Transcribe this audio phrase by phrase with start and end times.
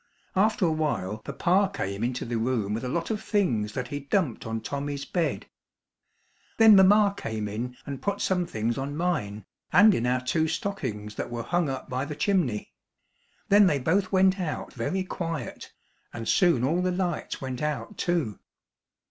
[0.35, 3.99] After a while papa came into the room with a lot of things that he
[3.99, 5.45] dumped on Tommy's bed.
[6.57, 11.13] Then mamma came in and put some things on mine and in our two stockings
[11.17, 12.73] that were hung up by the chimney.
[13.49, 15.71] Then they both went out very quiet,
[16.11, 18.39] and soon all the lights went out too.